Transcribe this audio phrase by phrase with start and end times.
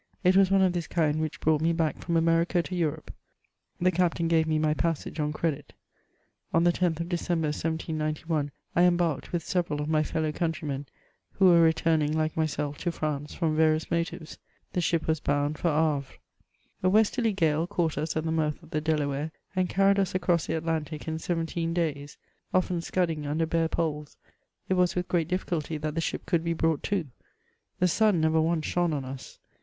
[0.23, 3.13] It was one of this kind which brought me back from America to Europe.
[3.79, 5.73] The captain gave me my passage on credit.
[6.55, 10.87] On the 10th of December, 1791, I embarked with several of my fellow countrymen,
[11.33, 14.39] who were returning, like myself, to France, from various motives.
[14.73, 16.15] The ship was bound for Havre.
[16.81, 20.47] A westerly gale caught us at the mouth of the Delaware, and carried us across
[20.47, 22.17] the Atlantic in seventeen days.
[22.55, 24.17] Often scudding under bare poles,
[24.67, 27.05] it was with great difficulty that the ship could be brought to.
[27.77, 29.37] The sun never once shone on us.